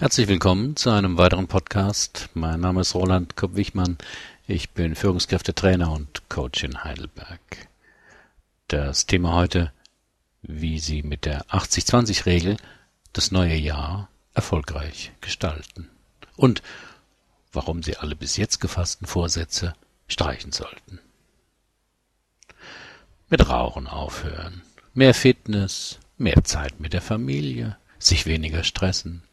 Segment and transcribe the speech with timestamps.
[0.00, 2.28] Herzlich willkommen zu einem weiteren Podcast.
[2.32, 3.98] Mein Name ist Roland Kopp-Wichmann.
[4.46, 7.66] Ich bin Führungskräftetrainer und Coach in Heidelberg.
[8.68, 9.72] Das Thema heute,
[10.42, 12.58] wie Sie mit der 80-20-Regel
[13.12, 15.90] das neue Jahr erfolgreich gestalten.
[16.36, 16.62] Und
[17.52, 19.74] warum Sie alle bis jetzt gefassten Vorsätze
[20.06, 21.00] streichen sollten.
[23.28, 24.62] Mit Rauchen aufhören,
[24.94, 29.24] mehr Fitness, mehr Zeit mit der Familie, sich weniger stressen,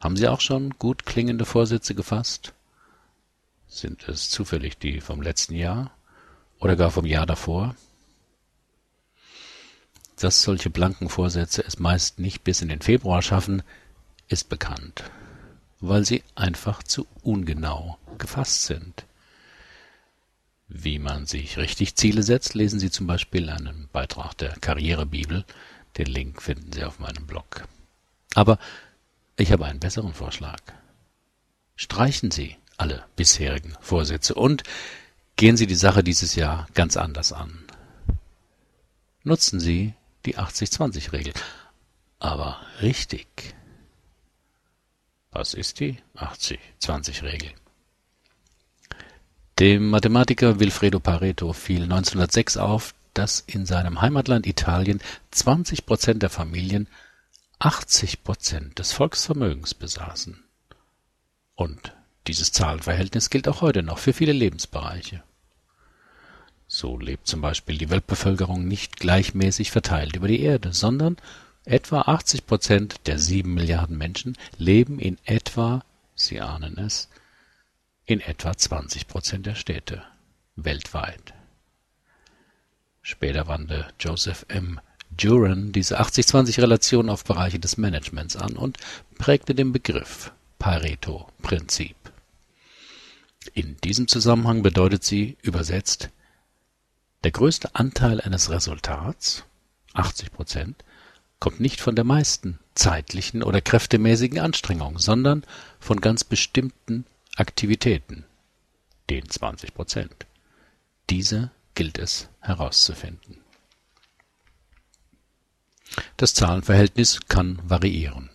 [0.00, 2.52] haben Sie auch schon gut klingende Vorsätze gefasst?
[3.66, 5.90] Sind es zufällig die vom letzten Jahr
[6.58, 7.74] oder gar vom Jahr davor?
[10.18, 13.62] Dass solche blanken Vorsätze es meist nicht bis in den Februar schaffen,
[14.28, 15.04] ist bekannt,
[15.80, 19.04] weil sie einfach zu ungenau gefasst sind.
[20.68, 25.46] Wie man sich richtig Ziele setzt, lesen Sie zum Beispiel einen Beitrag der Karrierebibel.
[25.96, 27.66] Den Link finden Sie auf meinem Blog.
[28.34, 28.58] Aber
[29.38, 30.60] ich habe einen besseren Vorschlag.
[31.76, 34.62] Streichen Sie alle bisherigen Vorsätze und
[35.36, 37.64] gehen Sie die Sache dieses Jahr ganz anders an.
[39.22, 39.94] Nutzen Sie
[40.26, 41.32] die 80-20-Regel.
[42.18, 43.54] Aber richtig.
[45.30, 47.50] Was ist die 80-20-Regel?
[49.58, 55.00] Dem Mathematiker Wilfredo Pareto fiel 1906 auf, dass in seinem Heimatland Italien
[55.30, 56.88] 20 Prozent der Familien
[57.60, 60.44] 80 Prozent des Volksvermögens besaßen.
[61.56, 61.92] Und
[62.28, 65.24] dieses Zahlenverhältnis gilt auch heute noch für viele Lebensbereiche.
[66.68, 71.16] So lebt zum Beispiel die Weltbevölkerung nicht gleichmäßig verteilt über die Erde, sondern
[71.64, 75.82] etwa 80 Prozent der sieben Milliarden Menschen leben in etwa,
[76.14, 77.08] Sie ahnen es,
[78.04, 80.04] in etwa 20 Prozent der Städte
[80.54, 81.34] weltweit.
[83.02, 84.80] Später wandte Joseph M.
[85.10, 88.78] Duran diese 80-20-Relation auf Bereiche des Managements an und
[89.18, 91.96] prägte den Begriff Pareto-Prinzip.
[93.54, 96.10] In diesem Zusammenhang bedeutet sie übersetzt
[97.24, 99.44] der größte Anteil eines Resultats,
[99.94, 100.84] 80 Prozent,
[101.40, 105.44] kommt nicht von der meisten zeitlichen oder kräftemäßigen Anstrengung, sondern
[105.80, 107.06] von ganz bestimmten
[107.36, 108.24] Aktivitäten,
[109.10, 110.26] den 20 Prozent.
[111.10, 113.38] Diese gilt es herauszufinden.
[116.16, 118.30] Das Zahlenverhältnis kann variieren.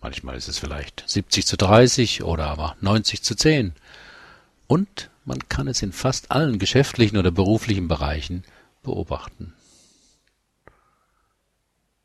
[0.00, 3.72] Manchmal ist es vielleicht 70 zu 30 oder aber 90 zu 10.
[4.66, 8.44] Und man kann es in fast allen geschäftlichen oder beruflichen Bereichen
[8.82, 9.54] beobachten.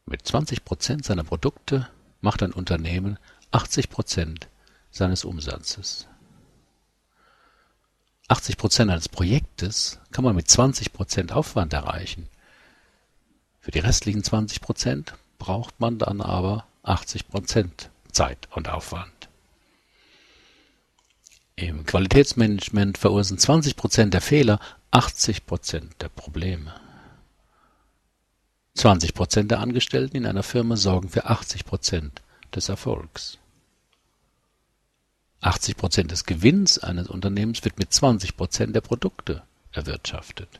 [0.06, 1.90] Mit 20 Prozent seiner Produkte
[2.22, 3.20] macht ein Unternehmen
[3.52, 4.48] 80 Prozent
[4.92, 6.08] seines Umsatzes.
[8.28, 12.30] 80 Prozent eines Projektes kann man mit 20 Prozent Aufwand erreichen.
[13.70, 19.30] Für die restlichen 20 Prozent braucht man dann aber 80 Prozent Zeit und Aufwand.
[21.56, 24.60] Im Qualitätsmanagement verursachen 20 Prozent der Fehler
[24.90, 26.74] 80 Prozent der Probleme.
[28.74, 32.24] 20 Prozent der Angestellten in einer Firma sorgen für 80 Prozent
[32.56, 33.38] des Erfolgs.
[35.42, 40.60] 80 Prozent des Gewinns eines Unternehmens wird mit 20 Prozent der Produkte erwirtschaftet.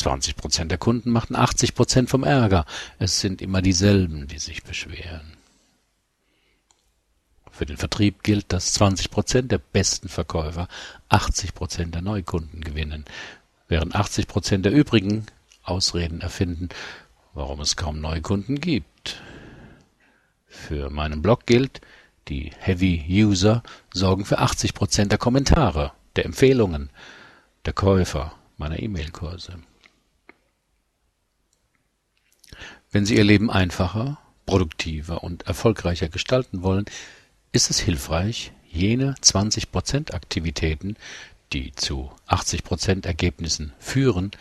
[0.00, 2.64] 20 Prozent der Kunden machten 80 Prozent vom Ärger.
[2.98, 5.36] Es sind immer dieselben, die sich beschweren.
[7.50, 10.68] Für den Vertrieb gilt, dass 20 Prozent der besten Verkäufer
[11.10, 13.04] 80 Prozent der Neukunden gewinnen,
[13.68, 15.26] während 80 Prozent der übrigen
[15.62, 16.70] Ausreden erfinden,
[17.34, 19.20] warum es kaum Neukunden gibt.
[20.46, 21.82] Für meinen Blog gilt,
[22.28, 23.62] die Heavy User
[23.92, 26.88] sorgen für 80 Prozent der Kommentare, der Empfehlungen,
[27.66, 29.58] der Käufer meiner E-Mail-Kurse.
[32.92, 36.86] Wenn Sie Ihr Leben einfacher, produktiver und erfolgreicher gestalten wollen,
[37.52, 40.96] ist es hilfreich, jene 20% Aktivitäten,
[41.52, 44.32] die zu 80% Ergebnissen führen,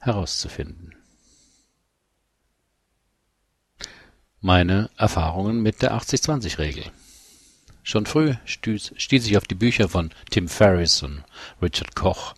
[0.00, 0.94] herauszufinden.
[4.42, 6.84] Meine Erfahrungen mit der 80-20-Regel.
[7.82, 11.24] Schon früh stieß, stieß ich auf die Bücher von Tim Ferriss und
[11.62, 12.34] Richard Koch,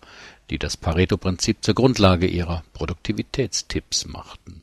[0.49, 4.61] die das Pareto-Prinzip zur Grundlage ihrer Produktivitätstipps machten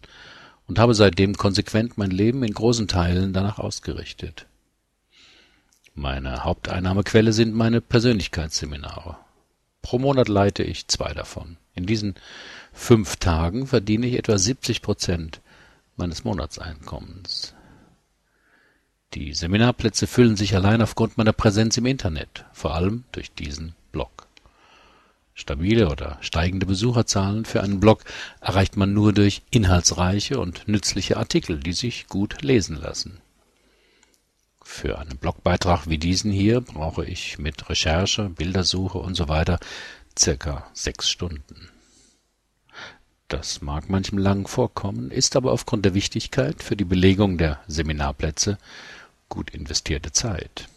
[0.69, 4.47] und habe seitdem konsequent mein Leben in großen Teilen danach ausgerichtet.
[5.95, 9.17] Meine Haupteinnahmequelle sind meine Persönlichkeitsseminare.
[9.83, 11.57] Pro Monat leite ich zwei davon.
[11.75, 12.15] In diesen
[12.73, 15.41] fünf Tagen verdiene ich etwa 70 Prozent
[15.97, 17.55] meines Monatseinkommens.
[19.15, 24.28] Die Seminarplätze füllen sich allein aufgrund meiner Präsenz im Internet, vor allem durch diesen Blog.
[25.39, 28.03] Stabile oder steigende Besucherzahlen für einen Blog
[28.41, 33.21] erreicht man nur durch inhaltsreiche und nützliche Artikel, die sich gut lesen lassen.
[34.65, 39.61] Für einen Blogbeitrag wie diesen hier brauche ich mit Recherche, Bildersuche und so weiter
[40.19, 41.71] circa sechs Stunden.
[43.29, 48.59] Das mag manchem lang vorkommen, ist aber aufgrund der Wichtigkeit für die Belegung der Seminarplätze
[49.29, 50.69] gut investierte Zeit.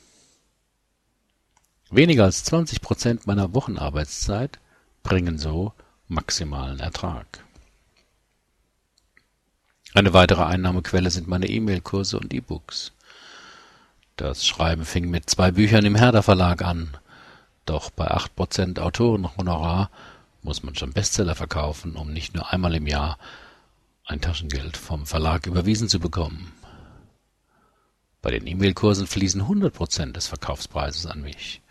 [1.93, 4.59] Weniger als 20 Prozent meiner Wochenarbeitszeit
[5.03, 5.73] bringen so
[6.07, 7.43] maximalen Ertrag.
[9.93, 12.93] Eine weitere Einnahmequelle sind meine E-Mail-Kurse und E-Books.
[14.15, 16.95] Das Schreiben fing mit zwei Büchern im Herder Verlag an,
[17.65, 19.89] doch bei acht Prozent Autorenhonorar
[20.43, 23.19] muss man schon Bestseller verkaufen, um nicht nur einmal im Jahr
[24.05, 26.53] ein Taschengeld vom Verlag überwiesen zu bekommen.
[28.21, 31.61] Bei den E-Mail-Kursen fließen 100 Prozent des Verkaufspreises an mich.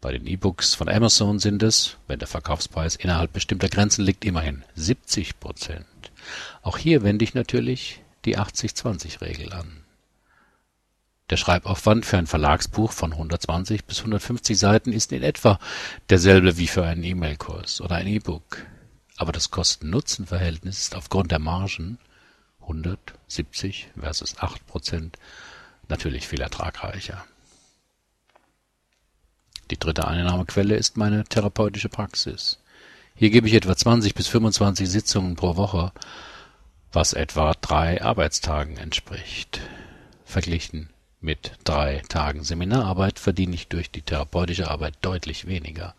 [0.00, 4.62] Bei den E-Books von Amazon sind es, wenn der Verkaufspreis innerhalb bestimmter Grenzen liegt, immerhin
[4.74, 5.86] 70 Prozent.
[6.62, 9.84] Auch hier wende ich natürlich die 80-20-Regel an.
[11.30, 15.58] Der Schreibaufwand für ein Verlagsbuch von 120 bis 150 Seiten ist in etwa
[16.08, 18.58] derselbe wie für einen E-Mail-Kurs oder ein E-Book.
[19.16, 21.98] Aber das Kosten-Nutzen-Verhältnis ist aufgrund der Margen
[22.60, 25.18] 170 versus 8 Prozent
[25.88, 27.24] natürlich viel ertragreicher.
[29.70, 32.58] Die dritte Einnahmequelle ist meine therapeutische Praxis.
[33.14, 35.92] Hier gebe ich etwa 20 bis 25 Sitzungen pro Woche,
[36.92, 39.60] was etwa drei Arbeitstagen entspricht.
[40.24, 40.90] Verglichen
[41.20, 45.94] mit drei Tagen Seminararbeit verdiene ich durch die therapeutische Arbeit deutlich weniger.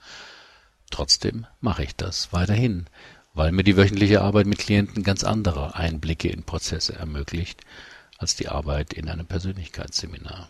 [0.89, 2.85] Trotzdem mache ich das weiterhin,
[3.33, 7.61] weil mir die wöchentliche Arbeit mit Klienten ganz andere Einblicke in Prozesse ermöglicht
[8.17, 10.47] als die Arbeit in einem Persönlichkeitsseminar.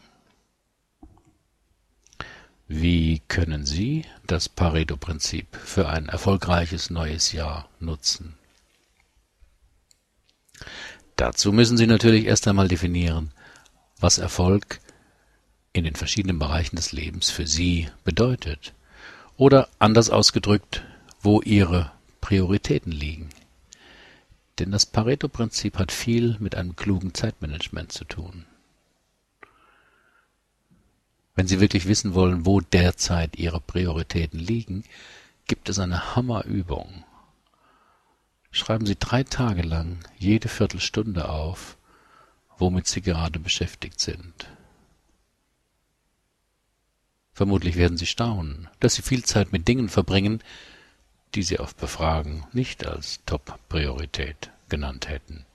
[2.67, 8.37] Wie können Sie das Pareto-Prinzip für ein erfolgreiches neues Jahr nutzen?
[11.15, 13.31] Dazu müssen Sie natürlich erst einmal definieren,
[14.01, 14.81] was Erfolg
[15.71, 18.73] in den verschiedenen Bereichen des Lebens für Sie bedeutet.
[19.37, 20.83] Oder anders ausgedrückt,
[21.21, 23.29] wo Ihre Prioritäten liegen.
[24.59, 28.45] Denn das Pareto-Prinzip hat viel mit einem klugen Zeitmanagement zu tun.
[31.37, 34.83] Wenn Sie wirklich wissen wollen, wo derzeit Ihre Prioritäten liegen,
[35.45, 37.03] gibt es eine Hammerübung.
[38.49, 41.77] Schreiben Sie drei Tage lang jede Viertelstunde auf,
[42.57, 44.47] womit Sie gerade beschäftigt sind.
[47.33, 50.41] Vermutlich werden Sie staunen, dass Sie viel Zeit mit Dingen verbringen,
[51.35, 55.45] die Sie auf Befragen nicht als Top-Priorität genannt hätten.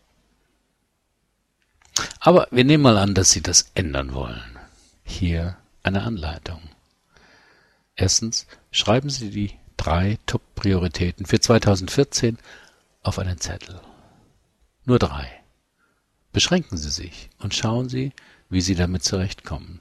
[2.20, 4.60] Aber wir nehmen mal an, dass Sie das ändern wollen.
[5.02, 6.60] Hier eine Anleitung.
[7.94, 12.38] Erstens schreiben Sie die drei Top-Prioritäten für 2014
[13.02, 13.80] auf einen Zettel.
[14.84, 15.30] Nur drei.
[16.32, 18.12] Beschränken Sie sich und schauen Sie,
[18.48, 19.80] wie Sie damit zurechtkommen.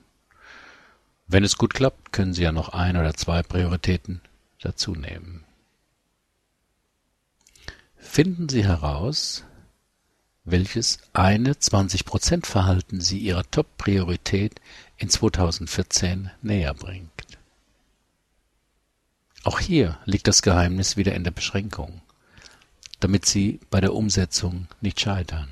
[1.28, 4.22] Wenn es gut klappt, können Sie ja noch ein oder zwei Prioritäten
[4.60, 5.46] dazu nehmen.
[7.96, 9.46] Finden Sie heraus,
[10.44, 14.60] welches eine 20% Verhalten Sie Ihrer Top-Priorität
[14.98, 17.10] in 2014 näher bringt.
[19.44, 22.02] Auch hier liegt das Geheimnis wieder in der Beschränkung,
[23.00, 25.50] damit Sie bei der Umsetzung nicht scheitern.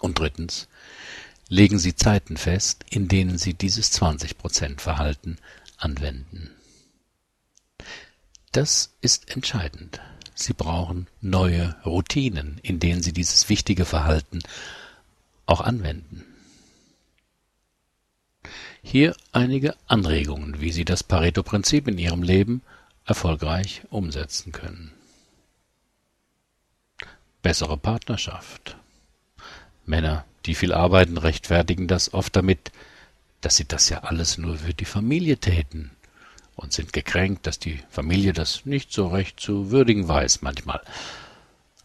[0.00, 0.68] Und drittens,
[1.48, 5.38] legen Sie Zeiten fest, in denen Sie dieses 20% Verhalten
[5.76, 6.50] anwenden.
[8.52, 10.00] Das ist entscheidend.
[10.42, 14.40] Sie brauchen neue Routinen, in denen Sie dieses wichtige Verhalten
[15.44, 16.24] auch anwenden.
[18.82, 22.62] Hier einige Anregungen, wie Sie das Pareto-Prinzip in Ihrem Leben
[23.04, 24.92] erfolgreich umsetzen können.
[27.42, 28.76] Bessere Partnerschaft.
[29.84, 32.72] Männer, die viel arbeiten, rechtfertigen das oft damit,
[33.42, 35.90] dass sie das ja alles nur für die Familie täten
[36.60, 40.82] und sind gekränkt, dass die Familie das nicht so recht zu würdigen weiß manchmal.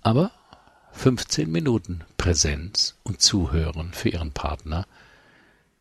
[0.01, 0.31] Aber
[0.91, 4.85] 15 Minuten Präsenz und Zuhören für ihren Partner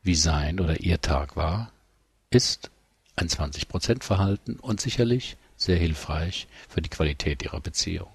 [0.03, 1.73] wie sein oder ihr Tag war,
[2.31, 2.71] ist
[3.17, 8.11] ein 20% Verhalten und sicherlich sehr hilfreich für die Qualität ihrer Beziehung.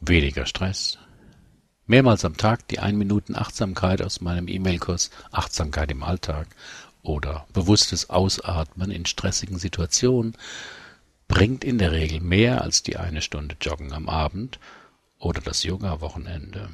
[0.00, 0.98] Weniger Stress.
[1.88, 6.46] Mehrmals am Tag die 1 Minuten Achtsamkeit aus meinem E-Mail-Kurs Achtsamkeit im Alltag
[7.02, 10.36] oder bewusstes Ausatmen in stressigen Situationen
[11.26, 14.60] bringt in der Regel mehr als die eine Stunde Joggen am Abend
[15.18, 16.68] oder das Yoga-Wochenende.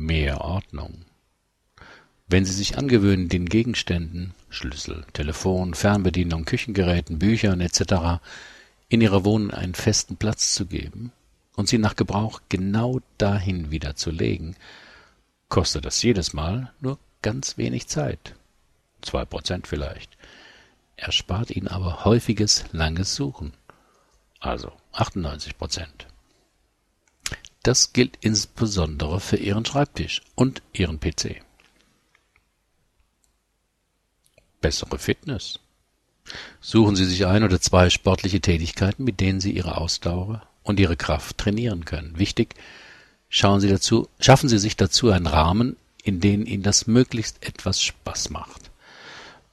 [0.00, 1.04] mehr Ordnung.
[2.26, 8.20] Wenn Sie sich angewöhnen, den Gegenständen Schlüssel, Telefon, Fernbedienung, Küchengeräten, Büchern etc.
[8.88, 11.12] in Ihrer Wohnung einen festen Platz zu geben,
[11.60, 14.56] und sie nach Gebrauch genau dahin wieder zu legen,
[15.48, 18.34] kostet das jedes Mal nur ganz wenig Zeit.
[19.02, 20.16] Zwei Prozent vielleicht.
[20.96, 23.52] Erspart Ihnen aber häufiges, langes Suchen.
[24.40, 26.06] Also 98 Prozent.
[27.62, 31.42] Das gilt insbesondere für Ihren Schreibtisch und Ihren PC.
[34.62, 35.60] Bessere Fitness.
[36.60, 40.96] Suchen Sie sich ein oder zwei sportliche Tätigkeiten, mit denen Sie Ihre Ausdauer und Ihre
[40.96, 42.18] Kraft trainieren können.
[42.18, 42.54] Wichtig,
[43.28, 47.82] schauen Sie dazu, schaffen Sie sich dazu einen Rahmen, in dem Ihnen das möglichst etwas
[47.82, 48.70] Spaß macht.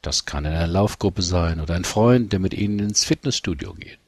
[0.02, 4.00] Das kann in einer Laufgruppe sein oder ein Freund, der mit Ihnen ins Fitnessstudio geht.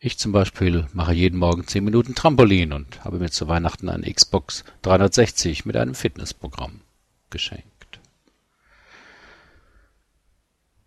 [0.00, 4.12] Ich zum Beispiel mache jeden Morgen zehn Minuten Trampolin und habe mir zu Weihnachten eine
[4.12, 6.82] Xbox 360 mit einem Fitnessprogramm
[7.30, 7.98] geschenkt.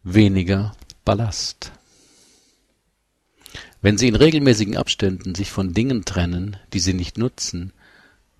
[0.04, 0.74] Weniger
[1.04, 1.74] Ballast.
[3.84, 7.74] Wenn Sie in regelmäßigen Abständen sich von Dingen trennen, die Sie nicht nutzen,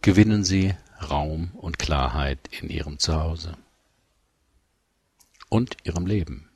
[0.04, 0.76] gewinnen Sie
[1.10, 3.58] Raum und Klarheit in Ihrem Zuhause
[5.50, 6.50] und Ihrem Leben.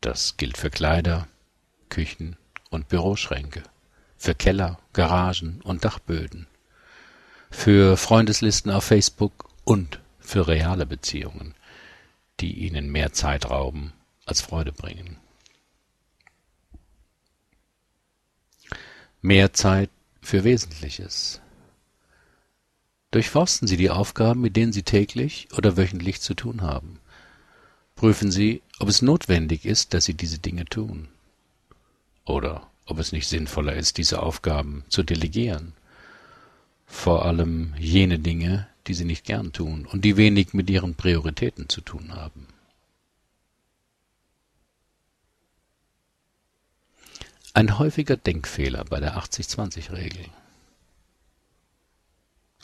[0.00, 1.28] Das gilt für Kleider,
[1.90, 2.36] Küchen
[2.70, 3.62] und Büroschränke,
[4.16, 6.46] für Keller, Garagen und Dachböden,
[7.50, 11.54] für Freundeslisten auf Facebook und für reale Beziehungen,
[12.40, 13.92] die ihnen mehr Zeit rauben
[14.24, 15.18] als Freude bringen.
[19.24, 19.88] Mehr Zeit
[20.20, 21.40] für Wesentliches.
[23.10, 27.00] Durchforsten Sie die Aufgaben, mit denen Sie täglich oder wöchentlich zu tun haben.
[27.96, 31.08] Prüfen Sie, ob es notwendig ist, dass Sie diese Dinge tun
[32.26, 35.72] oder ob es nicht sinnvoller ist, diese Aufgaben zu delegieren.
[36.84, 41.70] Vor allem jene Dinge, die sie nicht gern tun und die wenig mit ihren Prioritäten
[41.70, 42.46] zu tun haben.
[47.56, 50.24] Ein häufiger Denkfehler bei der 80-20-Regel.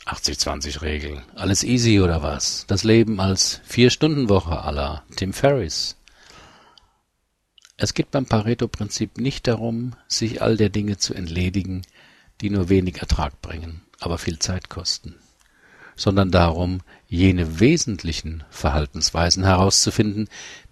[0.05, 1.23] 80-20-Regel.
[1.33, 2.65] Alles easy oder was?
[2.67, 5.95] Das Leben als Vier-Stunden-Woche aller Tim Ferriss.
[7.77, 11.83] Es geht beim Pareto-Prinzip nicht darum, sich all der Dinge zu entledigen,
[12.41, 15.15] die nur wenig Ertrag bringen, aber viel Zeit kosten,
[15.95, 20.27] sondern darum, jene wesentlichen Verhaltensweisen herauszufinden,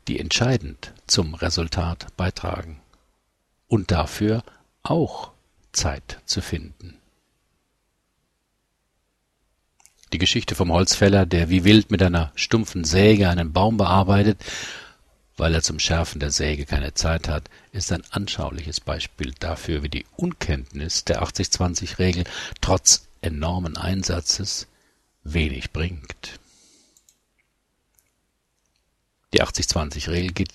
[0.09, 2.81] die entscheidend zum Resultat beitragen
[3.69, 4.43] und dafür
[4.83, 5.31] auch
[5.71, 6.95] Zeit zu finden.
[10.11, 14.43] Die Geschichte vom Holzfäller, der wie wild mit einer stumpfen Säge einen Baum bearbeitet
[15.39, 19.89] weil er zum Schärfen der Säge keine Zeit hat, ist ein anschauliches Beispiel dafür, wie
[19.89, 22.25] die Unkenntnis der 80-20-Regel
[22.59, 24.67] trotz enormen Einsatzes
[25.23, 26.39] wenig bringt.
[29.33, 30.51] Die 80-20-Regel geht,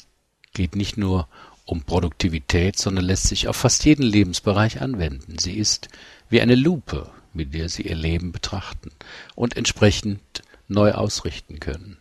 [0.52, 1.28] geht nicht nur
[1.64, 5.38] um Produktivität, sondern lässt sich auf fast jeden Lebensbereich anwenden.
[5.38, 5.88] Sie ist
[6.28, 8.90] wie eine Lupe, mit der Sie Ihr Leben betrachten
[9.34, 11.96] und entsprechend neu ausrichten können.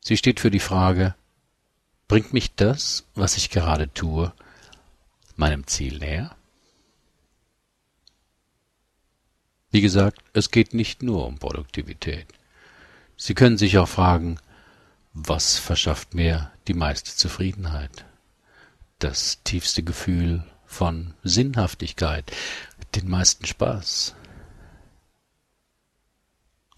[0.00, 1.14] Sie steht für die Frage,
[2.08, 4.32] bringt mich das, was ich gerade tue,
[5.36, 6.34] meinem Ziel näher?
[9.70, 12.26] Wie gesagt, es geht nicht nur um Produktivität.
[13.16, 14.38] Sie können sich auch fragen,
[15.12, 18.04] was verschafft mir die meiste Zufriedenheit,
[19.00, 22.30] das tiefste Gefühl von Sinnhaftigkeit,
[22.94, 24.14] den meisten Spaß?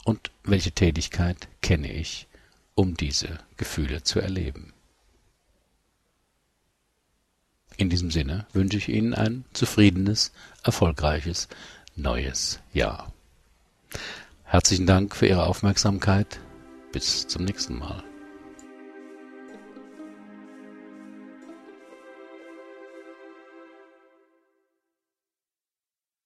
[0.04, 2.26] Und welche Tätigkeit kenne ich,
[2.74, 4.72] um diese Gefühle zu erleben.
[7.76, 10.32] In diesem Sinne wünsche ich Ihnen ein zufriedenes,
[10.62, 11.48] erfolgreiches
[11.96, 13.12] neues Jahr.
[14.44, 16.40] Herzlichen Dank für Ihre Aufmerksamkeit.
[16.92, 18.02] Bis zum nächsten Mal.